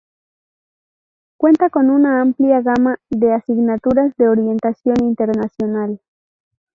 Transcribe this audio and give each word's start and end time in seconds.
Cuenta 1.37 1.69
con 1.69 1.91
una 1.91 2.21
amplia 2.23 2.59
gama 2.63 2.97
de 3.11 3.33
asignaturas 3.33 4.15
de 4.17 4.29
orientación 4.29 4.95
internacional. 4.99 6.01